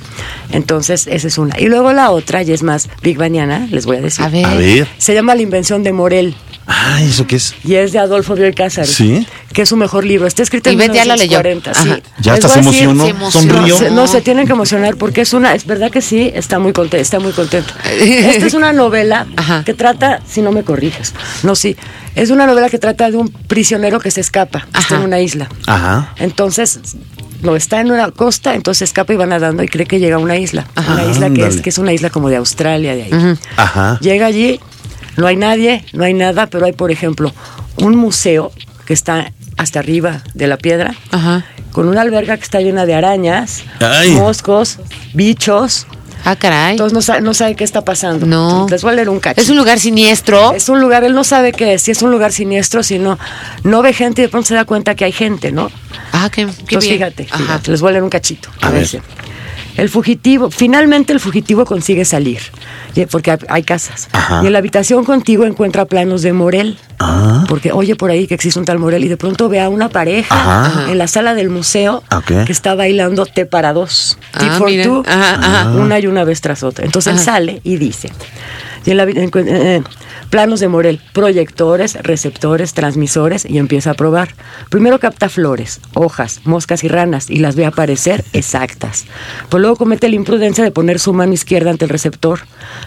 [0.51, 1.59] Entonces, esa es una.
[1.59, 4.23] Y luego la otra, y es más big baniana, les voy a decir.
[4.25, 4.45] A ver.
[4.45, 4.87] A ver.
[4.97, 6.35] Se llama La invención de Morel
[6.73, 7.53] Ah, ¿eso qué es?
[7.65, 8.89] y es de Adolfo Bioy Cáceres.
[8.91, 9.27] Sí.
[9.51, 10.25] Que es su mejor libro.
[10.25, 11.39] Está escrito en Y Beth ya lo leyó.
[11.43, 11.71] 1940.
[11.71, 11.83] Ajá.
[11.83, 12.03] Sí.
[12.21, 13.31] Ya hasta se emocionó.
[13.31, 13.91] Sonrió.
[13.91, 17.01] no, se tienen que emocionar porque es una, es verdad que sí, está muy contento,
[17.01, 17.73] está muy contento.
[17.85, 19.63] Esta es una novela Ajá.
[19.65, 21.75] que trata, si no me corriges, no, sí,
[22.15, 24.95] es una novela que trata de un prisionero que se escapa, está Ajá.
[24.95, 25.49] en una isla.
[25.67, 26.13] Ajá.
[26.17, 26.79] Entonces,
[27.41, 30.19] no está en una costa, entonces escapa y va nadando y cree que llega a
[30.19, 30.67] una isla.
[30.77, 33.37] Una isla que es, que es una isla como de Australia, de ahí.
[33.57, 33.97] Ajá.
[33.99, 34.59] Llega allí,
[35.17, 37.33] no hay nadie, no hay nada, pero hay, por ejemplo,
[37.77, 38.51] un museo
[38.85, 41.45] que está hasta arriba de la piedra, Ajá.
[41.71, 44.11] con una alberga que está llena de arañas, Ay.
[44.11, 44.79] moscos,
[45.13, 45.87] bichos.
[46.23, 46.71] Ah, caray.
[46.73, 48.27] Entonces no sabe, no sabe qué está pasando.
[48.27, 48.67] No.
[48.69, 49.41] Les voy a leer un cacho.
[49.41, 50.53] Es un lugar siniestro.
[50.53, 53.17] Es un lugar, él no sabe qué es, si es un lugar siniestro, si no,
[53.63, 55.71] no ve gente y de pronto se da cuenta que hay gente, ¿no?
[56.11, 56.93] Ah, qué, qué Entonces, bien.
[56.99, 58.49] fíjate, fíjate, les voy a leer un cachito.
[58.61, 58.81] A ver.
[58.83, 59.01] Dice,
[59.77, 62.39] El fugitivo, finalmente el fugitivo consigue salir,
[63.09, 64.09] porque hay, casas.
[64.11, 64.41] Ajá.
[64.43, 66.77] Y en la habitación contigo encuentra planos de Morel.
[66.99, 67.45] Ah.
[67.47, 69.89] Porque oye por ahí que existe un tal Morel y de pronto ve a una
[69.89, 70.91] pareja Ajá.
[70.91, 72.45] en la sala del museo Ok.
[72.45, 74.17] que está bailando té para dos.
[74.33, 75.71] Ah, Tea for two, Ajá, ajá.
[75.71, 76.85] Una y una vez tras otra.
[76.85, 78.11] Entonces él sale y dice.
[78.85, 79.83] Y en la vi- encu- eh, eh,
[80.29, 84.29] planos de Morel, proyectores, receptores, transmisores y empieza a probar.
[84.69, 89.05] Primero capta flores, hojas, moscas y ranas y las ve aparecer exactas.
[89.49, 92.39] Pero luego comete la imprudencia de poner su mano izquierda ante el receptor.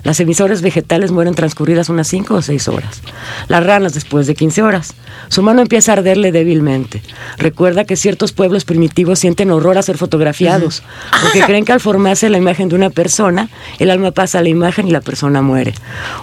[0.03, 3.01] Las emisores vegetales mueren transcurridas unas 5 o 6 horas.
[3.49, 4.95] Las ranas después de 15 horas.
[5.29, 7.03] Su mano empieza a arderle débilmente.
[7.39, 10.83] Recuerda que ciertos pueblos primitivos sienten horror a ser fotografiados,
[11.23, 14.49] porque creen que al formarse la imagen de una persona, el alma pasa a la
[14.49, 15.73] imagen y la persona muere.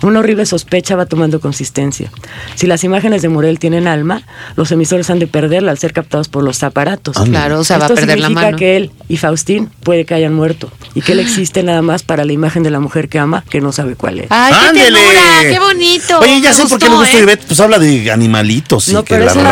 [0.01, 2.11] Una horrible sospecha va tomando consistencia.
[2.55, 4.23] Si las imágenes de Morel tienen alma,
[4.55, 7.17] los emisores han de perderla al ser captados por los aparatos.
[7.17, 8.57] Claro, o sea, va a Esto perder la significa mano.
[8.57, 12.25] que él y Faustín puede que hayan muerto y que él existe nada más para
[12.25, 14.27] la imagen de la mujer que ama, que no sabe cuál es.
[14.29, 14.99] Ay, qué ¡Ándele!
[14.99, 16.19] ternura, qué bonito.
[16.19, 17.21] Oye, ya Me sé por qué gustó, me gusta ¿eh?
[17.21, 18.87] Ivette, pues habla de animalitos.
[18.89, 19.51] y No, que pero las es una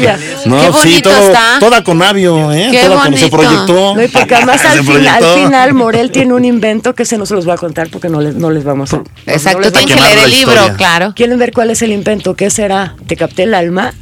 [0.00, 0.48] que-.
[0.48, 1.56] No, Qué sí, bonito todo, está.
[1.60, 2.68] toda con avio, ¿eh?
[2.70, 3.36] Qué toda con, se bonito.
[3.36, 3.94] proyectó.
[3.96, 7.26] No, y porque además al, fin- al final Morel tiene un invento que se no
[7.26, 9.02] se los voy a contar porque no les, no les vamos a...
[9.52, 10.76] no- no Exacto, les tienen que leer el libro, historia.
[10.76, 11.12] claro.
[11.14, 12.34] ¿Quieren ver cuál es el invento?
[12.34, 12.94] ¿Qué será?
[13.06, 13.92] ¿Te capté el alma?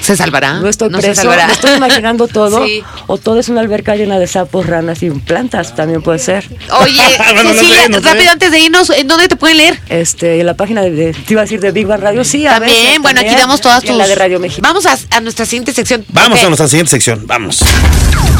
[0.00, 0.54] ¿Se salvará?
[0.60, 1.22] ¿No estoy se preso?
[1.22, 1.48] salvará.
[1.48, 2.64] ¿Me estoy imaginando todo?
[2.64, 2.82] Sí.
[3.08, 5.74] ¿O todo es una alberca llena de sapos, ranas y plantas?
[5.74, 6.44] También puede ser.
[6.80, 8.04] Oye, Bueno, no Cecilia, sé, no sé.
[8.08, 9.80] rápido antes de irnos, ¿en dónde te pueden leer?
[9.88, 12.46] Este, en la página de, de- te iba a decir de Big Bang Radio, sí,
[12.46, 13.98] a También, veces, bueno, aquí damos todas Y en tus...
[13.98, 14.60] la de Radio México.
[14.62, 16.04] Vamos a, a nuestra siguiente sección.
[16.08, 16.44] Vamos Ok.
[16.44, 17.58] a nuestra siguiente sección, vamos.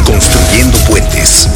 [0.04, 1.48] Construyendo puentes.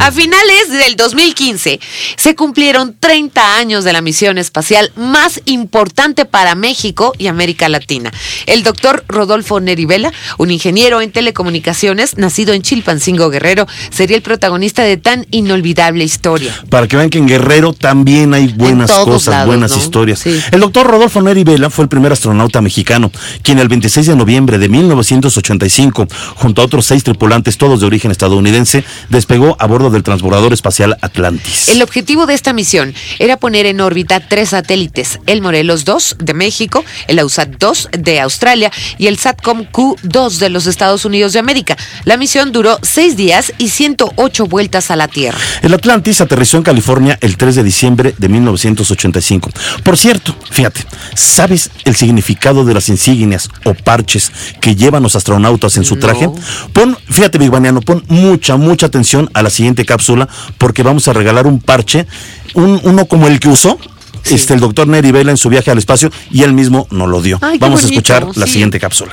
[0.00, 1.80] A finales del 2015
[2.16, 8.12] se cumplieron 30 años de la misión espacial más importante para México y América Latina.
[8.46, 14.82] El doctor Rodolfo Nerivela, un ingeniero en telecomunicaciones, nacido en Chilpancingo Guerrero, sería el protagonista
[14.82, 16.54] de tan inolvidable historia.
[16.70, 19.78] Para que vean que en Guerrero también hay buenas cosas, lados, buenas ¿no?
[19.78, 20.20] historias.
[20.20, 20.40] Sí.
[20.50, 23.10] El doctor Rodolfo Neri Vela fue el primer astronauta mexicano,
[23.42, 28.10] quien el 26 de noviembre de 1985, junto a otros seis tripulantes, todos de origen
[28.10, 28.84] estadounidense,
[29.26, 31.66] despegó a bordo del transbordador espacial Atlantis.
[31.66, 36.32] El objetivo de esta misión era poner en órbita tres satélites, el Morelos 2 de
[36.32, 41.40] México, el AUSAT 2 de Australia y el SATCOM Q2 de los Estados Unidos de
[41.40, 41.76] América.
[42.04, 45.38] La misión duró seis días y 108 vueltas a la Tierra.
[45.60, 49.50] El Atlantis aterrizó en California el 3 de diciembre de 1985.
[49.82, 50.86] Por cierto, fíjate,
[51.16, 56.30] ¿sabes el significado de las insignias o parches que llevan los astronautas en su traje?
[56.72, 61.12] Pon, fíjate, Big Baniano, pon mucha, mucha atención a la siguiente cápsula porque vamos a
[61.12, 62.06] regalar un parche,
[62.54, 63.78] un, uno como el que usó.
[64.24, 67.22] Este, el doctor Neri Vela en su viaje al espacio y él mismo nos lo
[67.22, 67.38] dio.
[67.42, 68.54] Ay, Vamos a escuchar la sí.
[68.54, 69.12] siguiente cápsula.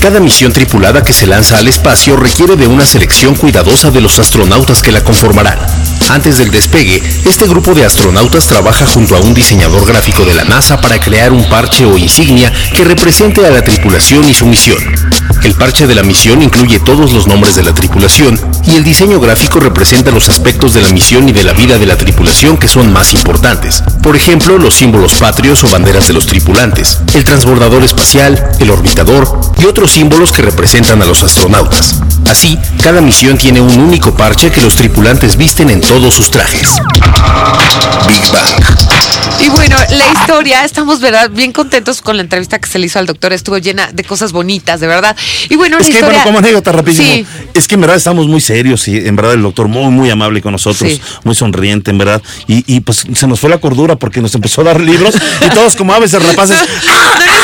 [0.00, 4.18] Cada misión tripulada que se lanza al espacio requiere de una selección cuidadosa de los
[4.18, 5.58] astronautas que la conformarán.
[6.08, 10.44] Antes del despegue, este grupo de astronautas trabaja junto a un diseñador gráfico de la
[10.44, 14.78] NASA para crear un parche o insignia que represente a la tripulación y su misión.
[15.42, 19.20] El parche de la misión incluye todos los nombres de la tripulación y el diseño
[19.20, 22.68] gráfico representa los aspectos de la misión y de la vida de la tripulación que
[22.68, 23.82] son más importantes.
[24.02, 29.40] Por ejemplo, los símbolos patrios o banderas de los tripulantes, el transbordador espacial, el orbitador
[29.60, 32.00] y otros símbolos que representan a los astronautas.
[32.28, 36.76] Así, cada misión tiene un único parche que los tripulantes visten en todos sus trajes.
[38.08, 38.64] Big Bang.
[39.40, 42.98] Y bueno, la historia, estamos verdad bien contentos con la entrevista que se le hizo
[42.98, 45.16] al doctor, estuvo llena de cosas bonitas, de verdad.
[45.48, 47.26] Y bueno, Es la que, historia, bueno, como anécdota rapidísimo, Sí.
[47.54, 50.42] es que en verdad estamos muy serios y en verdad el doctor muy, muy amable
[50.42, 51.00] con nosotros, Sí.
[51.24, 52.22] muy sonriente, en verdad.
[52.48, 55.48] Y, y, pues se nos fue la cordura porque nos empezó a dar libros y
[55.54, 56.56] todos como aves de rapaces.
[56.88, 57.39] ¡Ah!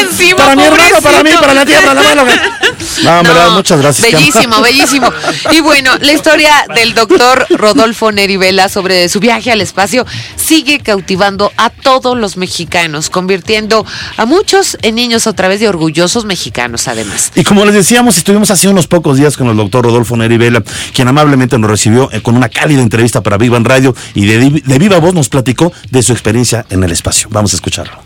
[0.00, 2.58] Encima, para mi hermano, para mí, para la tía, para la abuela.
[3.04, 4.10] No, en verdad, No, muchas gracias.
[4.10, 5.12] Bellísimo, bellísimo.
[5.52, 10.80] Y bueno, la historia del doctor Rodolfo Neri Vela sobre su viaje al espacio sigue
[10.80, 13.86] cautivando a todos los mexicanos, convirtiendo
[14.16, 17.32] a muchos en niños a través de orgullosos mexicanos, además.
[17.34, 20.62] Y como les decíamos, estuvimos hace unos pocos días con el doctor Rodolfo Neri Vela,
[20.94, 24.62] quien amablemente nos recibió eh, con una cálida entrevista para Viva en Radio y de,
[24.64, 27.28] de viva voz nos platicó de su experiencia en el espacio.
[27.30, 28.00] Vamos a escucharlo.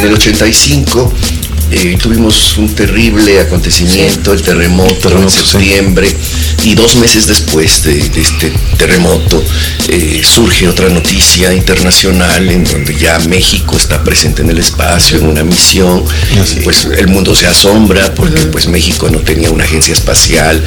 [0.00, 1.12] En el 85
[1.70, 5.46] eh, tuvimos un terrible acontecimiento, el terremoto en terremoto, sí.
[5.46, 6.08] septiembre,
[6.64, 9.42] y dos meses después de, de este terremoto
[9.88, 15.26] eh, surge otra noticia internacional en donde ya México está presente en el espacio, en
[15.26, 16.04] una misión,
[16.64, 20.62] pues el mundo se asombra porque pues México no tenía una agencia espacial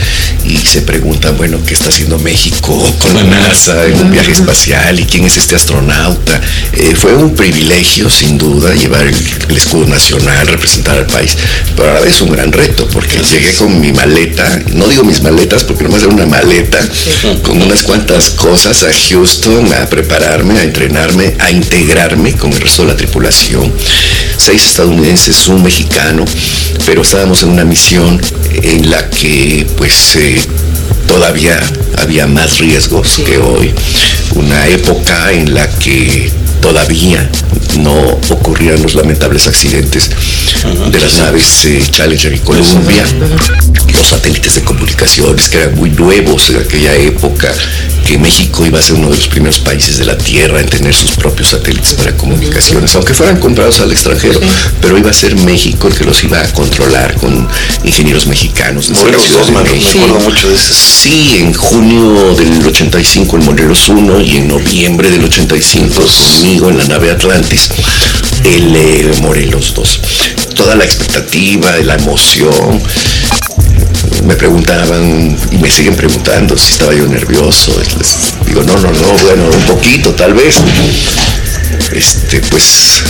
[0.46, 5.00] y se pregunta, bueno, ¿qué está haciendo México con la NASA en un viaje espacial
[5.00, 6.42] y quién es este astronauta?
[6.74, 9.16] Eh, fue un privilegio, sin duda, llevar el,
[9.50, 10.48] el escudo nacional,
[10.98, 11.38] al país,
[11.76, 15.22] pero a la vez un gran reto, porque llegué con mi maleta, no digo mis
[15.22, 16.80] maletas, porque nomás era una maleta,
[17.42, 22.84] con unas cuantas cosas a Houston, a prepararme, a entrenarme, a integrarme con el resto
[22.84, 23.72] de la tripulación.
[24.38, 26.26] Seis estadounidenses, un mexicano,
[26.86, 30.40] pero estábamos en una misión en la que, pues, eh,
[31.08, 31.60] todavía
[31.98, 33.74] había más riesgos que hoy.
[34.36, 36.32] Una época en la que
[36.64, 37.30] todavía
[37.80, 37.94] no
[38.30, 40.10] ocurrían los lamentables accidentes
[40.90, 43.04] de las naves eh, Challenger y Columbia,
[43.94, 47.54] los satélites de comunicaciones que eran muy nuevos en aquella época,
[48.04, 50.94] que México iba a ser uno de los primeros países de la Tierra en tener
[50.94, 54.40] sus propios satélites para comunicaciones, aunque fueran comprados al extranjero,
[54.82, 57.48] pero iba a ser México el que los iba a controlar con
[57.84, 58.90] ingenieros mexicanos.
[58.90, 60.00] desde la Morelos Ciudad 2, de me, me México.
[60.06, 60.74] acuerdo mucho de ese.
[60.74, 66.78] Sí, en junio del 85 el Morelos 1 y en noviembre del 85 conmigo en
[66.78, 67.70] la nave Atlantis
[68.44, 70.02] el eh, Morelos 2.
[70.56, 72.82] Toda la expectativa, la emoción.
[74.24, 77.74] Me preguntaban y me siguen preguntando si estaba yo nervioso.
[78.46, 80.62] Digo, no, no, no, bueno, un poquito tal vez.
[81.94, 83.04] Este, pues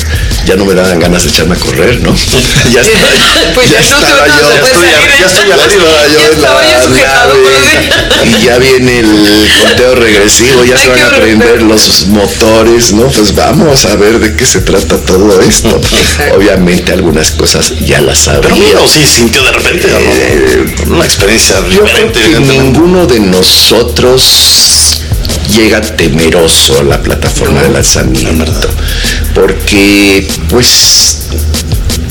[0.46, 2.14] ya no me daban ganas de echarme a correr, ¿no?
[2.74, 3.08] ya estaba,
[3.54, 4.88] Pues ya no estaba yo, ya estoy,
[5.20, 7.44] ya estoy arriba, yo en la nave,
[8.26, 13.08] y ya viene el conteo regresivo, ya Ay, se van a prender los motores, ¿no?
[13.08, 15.80] Pues vamos a ver de qué se trata todo esto.
[16.36, 18.50] Obviamente algunas cosas ya las sabía.
[18.50, 20.76] Pero sí sintió de repente, ¿o Eh.
[20.88, 25.03] Una experiencia Yo creo que ninguno de nosotros
[25.48, 28.70] llega temeroso a la plataforma de lanzamiento,
[29.34, 31.23] porque pues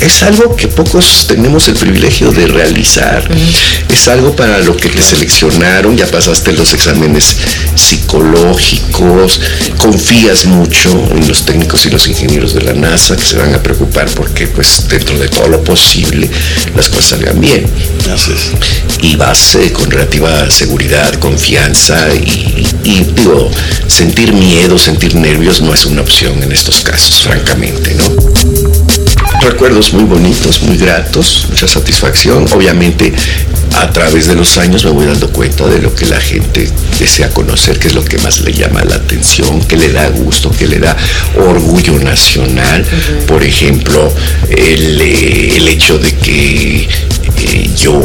[0.05, 3.29] es algo que pocos tenemos el privilegio de realizar.
[3.89, 7.37] Es algo para lo que te seleccionaron, ya pasaste los exámenes
[7.75, 9.41] psicológicos,
[9.79, 13.63] confías mucho en los técnicos y los ingenieros de la NASA que se van a
[13.63, 16.29] preocupar porque pues dentro de todo lo posible
[16.75, 17.67] las cosas salgan bien
[19.03, 23.51] y vas eh, con relativa seguridad, confianza y, y, digo,
[23.87, 28.62] sentir miedo, sentir nervios no es una opción en estos casos, francamente, ¿no?
[29.43, 32.47] Recuerdos muy bonitos, muy gratos, mucha satisfacción.
[32.53, 33.13] Obviamente
[33.77, 37.29] a través de los años me voy dando cuenta de lo que la gente desea
[37.31, 40.69] conocer, qué es lo que más le llama la atención, qué le da gusto, qué
[40.69, 40.97] le da
[41.37, 42.87] orgullo nacional.
[43.27, 44.13] Por ejemplo,
[44.49, 46.89] el, eh, el hecho de que
[47.39, 48.01] eh, yo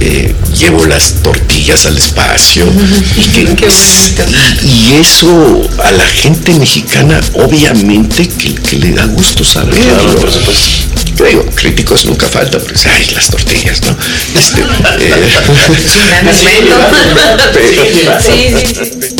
[0.00, 2.64] eh, llevo las tortillas al espacio
[3.16, 9.44] y, que, y, y eso a la gente mexicana obviamente que, que le da gusto
[9.44, 9.80] saberlo.
[9.82, 10.68] Claro, por supuesto.
[11.24, 13.94] Digo, críticos nunca faltan, porque ay, las tortillas, ¿no?
[14.34, 14.62] Este,
[15.00, 15.28] eh,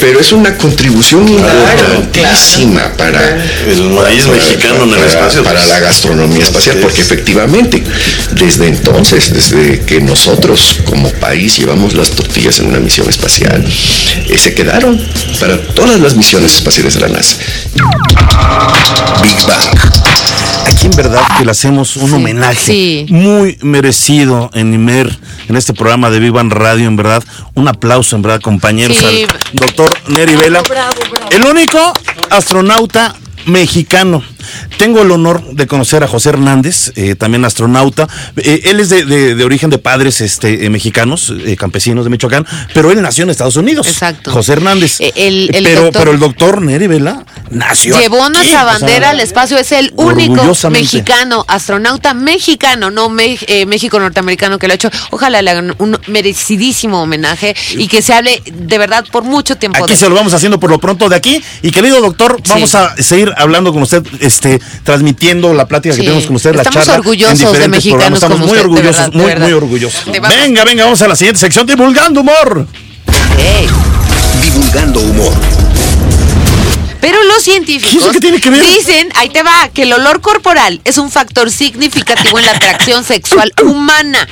[0.00, 6.44] pero es una contribución importantísima para El maíz mexicano en el para- para la gastronomía
[6.44, 7.82] espacial, porque efectivamente,
[8.32, 13.64] desde entonces, desde que nosotros como país llevamos las tortillas en una misión espacial,
[14.28, 15.00] eh, se quedaron
[15.40, 17.36] para todas las misiones espaciales de la NASA.
[19.22, 19.97] Big Bang.
[20.68, 23.06] Aquí en verdad que le hacemos un homenaje sí.
[23.08, 27.24] muy merecido en Imer, en este programa de Vivan Radio, en verdad.
[27.54, 29.04] Un aplauso, en verdad, compañeros, Sí.
[29.24, 29.28] al
[29.58, 30.62] doctor Neri Vela.
[31.30, 31.78] El único
[32.30, 33.14] astronauta
[33.46, 34.22] mexicano.
[34.78, 38.08] Tengo el honor de conocer a José Hernández, eh, también astronauta.
[38.36, 42.46] Eh, él es de, de- de origen de padres este, eh, mexicanos, campesinos de Michoacán,
[42.74, 43.86] pero él nació en Estados Unidos.
[43.86, 44.30] Exacto.
[44.32, 44.98] José Hernández.
[45.00, 47.98] El- el pero, doctor- pero el doctor Neri Vela nació.
[47.98, 53.08] Llevó aquí, nuestra o sea, bandera al espacio, es el único mexicano, astronauta mexicano, no
[53.08, 54.90] me- México norteamericano que lo ha hecho.
[55.10, 59.82] Ojalá le hagan un merecidísimo homenaje y que se hable de verdad por mucho tiempo
[59.84, 61.42] Aquí de se lo vamos haciendo por lo pronto de aquí.
[61.62, 64.02] Y querido doctor, vamos a seguir hablando con usted,
[64.38, 66.94] este, transmitiendo la plática que tenemos con usted, la Estamos charla.
[66.94, 68.22] en orgullosos de diferentes mexicanos programas.
[68.22, 69.44] Estamos como muy usted, orgullosos, verdad, muy, verdad.
[69.46, 70.04] muy orgullosos.
[70.06, 72.66] Venga, venga, vamos a la siguiente sección, divulgando humor.
[73.36, 73.68] Ey.
[74.42, 75.32] Divulgando humor.
[77.00, 78.60] Pero los ¿Qué es científicos lo que tiene que ver?
[78.62, 83.04] dicen, ahí te va, que el olor corporal es un factor significativo en la atracción
[83.04, 84.26] sexual humana.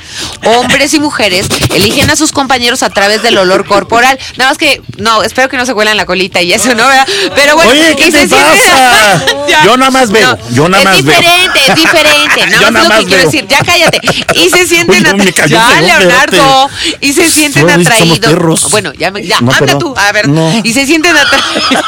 [0.45, 4.19] Hombres y mujeres eligen a sus compañeros a través del olor corporal.
[4.37, 6.87] Nada más que, no, espero que no se huelan la colita y eso, ¿no?
[6.87, 7.07] ¿verdad?
[7.35, 9.25] Pero bueno, Oye, ¿qué y te pasa?
[9.63, 11.17] Yo nada más veo, yo nada más es veo.
[11.19, 12.47] diferente, es diferente.
[12.47, 13.99] Nada Yo más nada lo más que quiero decir, ya cállate.
[14.35, 16.69] Y se sienten Uy, no, me atra- cayó ya, Leonardo.
[17.01, 18.69] Y se sienten atraídos.
[18.71, 19.79] Bueno, ya, ya, No, perdón.
[19.79, 19.93] tú.
[19.97, 20.61] A ver, No.
[20.63, 21.83] y se sienten atraídos.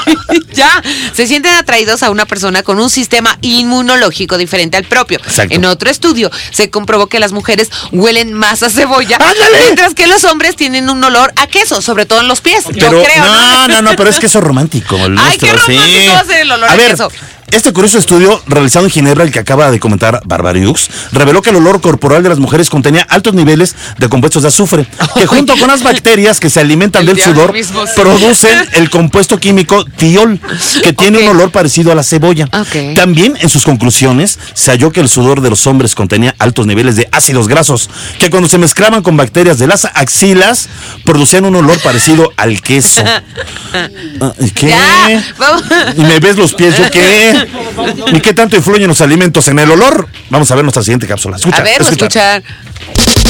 [0.54, 0.69] ya,
[1.14, 5.20] se sienten atraídos a una persona con un sistema inmunológico diferente al propio.
[5.20, 5.56] Exacto.
[5.56, 9.60] En otro estudio se comprobó que las mujeres huelen más a cebolla, ¡Ándale!
[9.62, 12.64] mientras que los hombres tienen un olor a queso, sobre todo en los pies.
[12.66, 14.96] Pero, yo creo, no, no, no, pero es que eso es romántico.
[14.96, 16.08] el Ay, nuestro, qué romántico sí.
[16.08, 17.12] va a ser el olor a ver, queso.
[17.52, 21.56] Este curioso estudio realizado en Ginebra, el que acaba de comentar Barbariux, reveló que el
[21.56, 25.68] olor corporal de las mujeres contenía altos niveles de compuestos de azufre, que junto con
[25.68, 27.54] las bacterias que se alimentan El del sudor,
[27.96, 30.40] producen el compuesto químico tiol,
[30.84, 32.48] que tiene un olor parecido a la cebolla.
[32.96, 36.96] También en sus conclusiones se halló que el sudor de los hombres contenía altos niveles
[36.98, 40.70] de ácidos grasos, que cuando se mezclaban con bacterias de las axilas,
[41.04, 43.04] producían un olor parecido al queso.
[44.22, 44.68] Ah, ¿y ¿Qué?
[44.68, 45.64] Ya, vamos.
[45.96, 46.76] ¿Y me ves los pies?
[46.76, 47.39] ¿Yo qué?
[48.14, 50.08] ¿Y qué tanto influyen los alimentos en el olor?
[50.30, 51.38] Vamos a ver nuestra siguiente cápsula.
[51.38, 52.38] Escucha, a ver, escucha.
[52.38, 52.44] escuchar.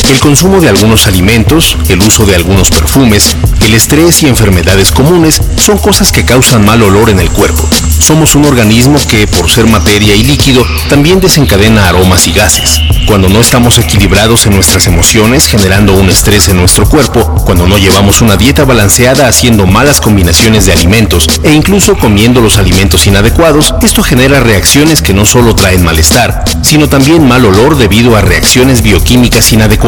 [0.10, 5.42] El consumo de algunos alimentos, el uso de algunos perfumes, el estrés y enfermedades comunes
[5.58, 7.68] son cosas que causan mal olor en el cuerpo.
[8.00, 12.82] Somos un organismo que, por ser materia y líquido, también desencadena aromas y gases.
[13.06, 17.78] Cuando no estamos equilibrados en nuestras emociones, generando un estrés en nuestro cuerpo, cuando no
[17.78, 23.74] llevamos una dieta balanceada haciendo malas combinaciones de alimentos e incluso comiendo los alimentos inadecuados,
[23.82, 28.82] esto genera reacciones que no solo traen malestar, sino también mal olor debido a reacciones
[28.82, 29.79] bioquímicas inadecuadas.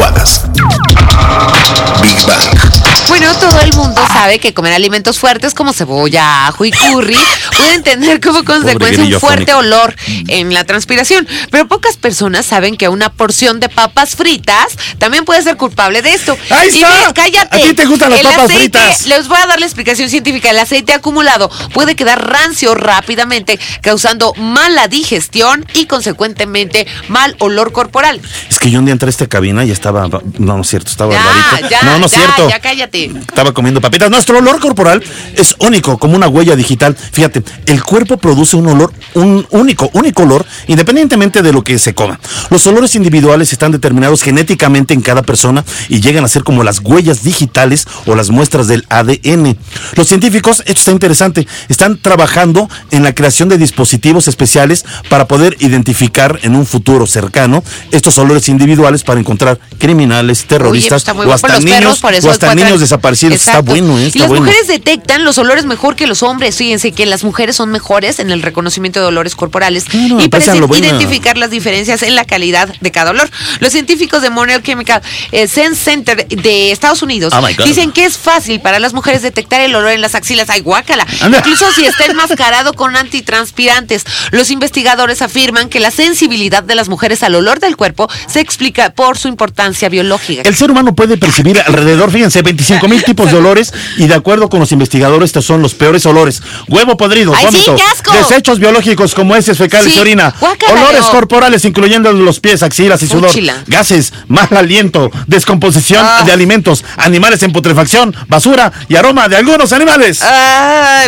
[2.00, 2.81] Big Bang.
[3.08, 7.16] Bueno, todo el mundo sabe que comer alimentos fuertes como cebolla, ajo y curry
[7.56, 9.94] pueden tener como consecuencia un fuerte olor
[10.28, 11.26] en la transpiración.
[11.50, 16.14] Pero pocas personas saben que una porción de papas fritas también puede ser culpable de
[16.14, 16.36] esto.
[16.50, 17.12] ¡Ahí Y está!
[17.14, 17.56] cállate.
[17.56, 19.06] ¿A ti te gustan las El papas aceite- fritas?
[19.06, 20.50] Les voy a dar la explicación científica.
[20.50, 28.20] El aceite acumulado puede quedar rancio rápidamente, causando mala digestión y consecuentemente mal olor corporal.
[28.48, 30.08] Es que yo un día entré a esta cabina y estaba.
[30.08, 31.68] No, no es cierto, estaba Ya, Barbarito.
[31.68, 32.48] ya, no, no es ya, cierto.
[32.48, 32.81] ya cállate.
[33.20, 34.10] Estaba comiendo papitas.
[34.10, 35.02] Nuestro olor corporal
[35.36, 36.96] es único, como una huella digital.
[36.96, 41.94] Fíjate, el cuerpo produce un olor, un único, único olor, independientemente de lo que se
[41.94, 42.18] coma.
[42.50, 46.80] Los olores individuales están determinados genéticamente en cada persona y llegan a ser como las
[46.80, 49.56] huellas digitales o las muestras del ADN.
[49.94, 55.56] Los científicos, esto está interesante, están trabajando en la creación de dispositivos especiales para poder
[55.60, 61.32] identificar en un futuro cercano estos olores individuales para encontrar criminales, terroristas está muy o
[61.32, 63.34] hasta niños, perros, o hasta desaparecidos.
[63.34, 64.10] Está bueno, ¿eh?
[64.12, 64.44] y las bueno.
[64.44, 66.56] mujeres detectan los olores mejor que los hombres.
[66.56, 70.62] Fíjense que las mujeres son mejores en el reconocimiento de olores corporales Claro, y parecen
[70.62, 73.30] identificar las diferencias en la calidad de cada olor.
[73.60, 78.18] Los científicos de Monreal Chemical eh, Sense Center de Estados Unidos Oh dicen que es
[78.18, 80.50] fácil para las mujeres detectar el olor en las axilas.
[80.50, 81.06] ¡Ay, guácala!
[81.20, 81.38] Anda.
[81.38, 84.04] Incluso si está enmascarado con antitranspirantes.
[84.30, 88.90] Los investigadores afirman que la sensibilidad de las mujeres al olor del cuerpo se explica
[88.90, 90.42] por su importancia biológica.
[90.44, 94.48] El ser humano puede percibir alrededor, fíjense, 25 mil tipos de olores y de acuerdo
[94.48, 96.42] con los investigadores estos son los peores olores.
[96.68, 98.12] Huevo podrido, ¡Ay, sí, vómito, qué asco!
[98.12, 103.02] desechos biológicos como heces fecales Sí, y orina, guácala, olores corporales incluyendo los pies, axilas
[103.02, 103.30] y sudor,
[103.66, 106.22] gases, mal aliento, descomposición Ah.
[106.24, 110.20] de alimentos, animales en putrefacción, basura y aroma de algunos animales.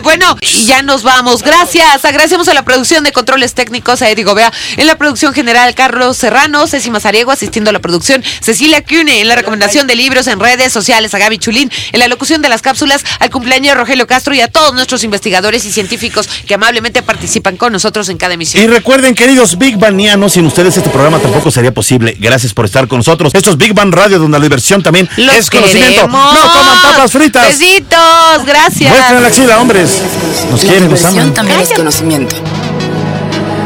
[0.02, 1.42] Bueno, y ya nos vamos.
[1.42, 2.04] Gracias.
[2.04, 4.52] Agradecemos a la producción de controles técnicos, a Eddie Gobea.
[4.76, 9.28] En la producción general, Carlos Serrano, Ceci Mazariego asistiendo a la producción, Cecilia Cune en
[9.28, 12.62] la recomendación de libros en redes sociales, a Gaby Chulín en la locución de las
[12.62, 17.02] cápsulas, al cumpleaños de Rogelio Castro y a todos nuestros investigadores y científicos que amablemente
[17.02, 18.70] participan con nosotros en cada Y emisión.
[18.70, 22.16] recuerden, queridos Big Banianos, sin ustedes este programa tampoco sería posible.
[22.18, 23.34] Gracias por estar con nosotros.
[23.34, 25.90] Esto es Big Bang Radio, donde la diversión también Los es conocimiento.
[25.90, 26.34] queremos.
[26.34, 27.58] No coman papas fritas.
[27.58, 28.90] Besitos, gracias.
[28.90, 29.90] Muestren la axila, hombres.
[30.50, 31.34] Nos La quieren, nos diversión aman.
[31.34, 32.36] también es conocimiento.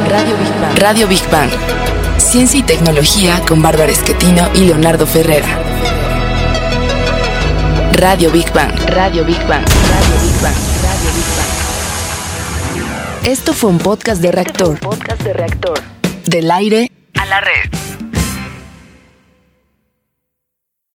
[0.09, 0.79] Radio Big Bang.
[0.79, 1.51] Radio Big Bang.
[2.18, 5.47] Ciencia y tecnología con Bárbara Esquetino y Leonardo Ferrera.
[7.99, 8.70] Radio Big Bang.
[8.90, 9.64] Radio Big Bang.
[9.64, 10.55] Radio Big Bang.
[10.82, 13.26] Radio Big Bang.
[13.26, 14.78] Esto fue un podcast de reactor.
[14.78, 15.80] Podcast de reactor.
[16.26, 17.97] Del aire A la red.